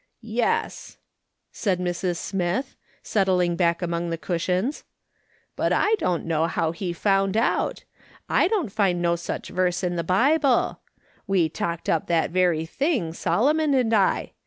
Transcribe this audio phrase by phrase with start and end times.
[0.43, 0.97] "Yes,"
[1.51, 2.15] said Mrs.
[2.17, 4.83] Smith, settling back among the cushions,"
[5.55, 7.83] but I don't know how he found out;
[8.27, 10.79] I don't find no such verse in the Bible;
[11.27, 14.31] we talked up that very thing, Solomon and I.